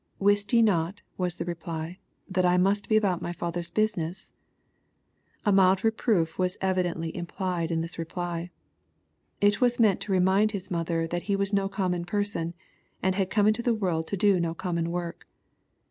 [0.09, 4.31] '*—" Wist ye not," was the reply," that I must be about my father's business?"
[5.45, 8.49] A mild reproof was evidently implied in that reply.
[9.41, 12.55] It was meant to remind His mother that He was no common person,
[13.03, 15.27] and had come into the world to do no common work.